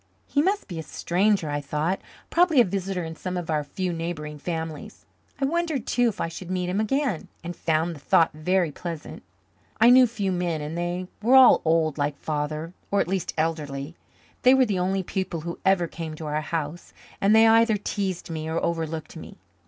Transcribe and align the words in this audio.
He 0.25 0.41
must 0.41 0.67
be 0.67 0.79
a 0.79 0.81
stranger, 0.81 1.47
I 1.51 1.61
thought 1.61 2.01
probably 2.31 2.59
a 2.59 2.63
visitor 2.65 3.03
in 3.03 3.15
some 3.15 3.37
of 3.37 3.51
our 3.51 3.63
few 3.63 3.93
neighbouring 3.93 4.39
families. 4.39 5.05
I 5.39 5.45
wondered 5.45 5.85
too 5.85 6.09
if 6.09 6.19
I 6.19 6.27
should 6.27 6.49
meet 6.49 6.69
him 6.69 6.79
again, 6.79 7.27
and 7.43 7.55
found 7.55 7.95
the 7.95 7.99
thought 7.99 8.33
very 8.33 8.71
pleasant. 8.71 9.21
I 9.79 9.91
knew 9.91 10.07
few 10.07 10.31
men 10.31 10.59
and 10.59 10.75
they 10.75 11.05
were 11.21 11.35
all 11.35 11.61
old, 11.63 11.99
like 11.99 12.17
Father, 12.17 12.73
or 12.89 12.99
at 12.99 13.07
least 13.07 13.35
elderly. 13.37 13.95
They 14.41 14.55
were 14.55 14.65
the 14.65 14.79
only 14.79 15.03
people 15.03 15.41
who 15.41 15.59
ever 15.63 15.85
came 15.85 16.15
to 16.15 16.25
our 16.25 16.41
house, 16.41 16.93
and 17.21 17.35
they 17.35 17.45
either 17.45 17.77
teased 17.77 18.31
me 18.31 18.49
or 18.49 18.57
overlooked 18.59 19.15
me. 19.15 19.37